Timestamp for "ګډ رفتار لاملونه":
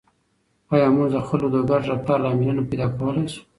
1.69-2.61